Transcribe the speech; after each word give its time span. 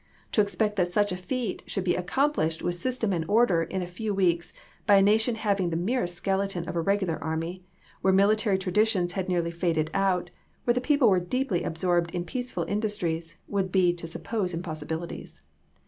To 0.31 0.41
expect 0.41 0.77
that 0.77 0.91
such 0.91 1.11
a 1.11 1.15
feat 1.15 1.61
should 1.67 1.83
be 1.83 1.93
accomplished 1.93 2.63
with 2.63 2.73
system 2.73 3.13
and 3.13 3.23
order 3.27 3.61
in 3.61 3.83
a 3.83 3.85
few 3.85 4.15
weeks, 4.15 4.51
by 4.87 4.95
a 4.95 5.01
nation 5.03 5.35
having 5.35 5.69
the 5.69 5.77
merest 5.77 6.15
skeleton 6.15 6.67
of 6.67 6.75
a 6.75 6.81
regular 6.81 7.23
army, 7.23 7.63
where 8.01 8.11
military 8.11 8.57
traditions 8.57 9.11
had 9.13 9.29
nearly 9.29 9.51
faded 9.51 9.91
out, 9.93 10.31
where 10.63 10.73
the 10.73 10.81
people 10.81 11.07
were 11.07 11.19
deeply 11.19 11.61
absorbed 11.61 12.09
in 12.15 12.25
peaceful 12.25 12.63
industries, 12.63 13.37
would 13.47 13.71
be 13.71 13.93
to 13.93 14.07
suppose 14.07 14.55
impossibilities. 14.55 15.41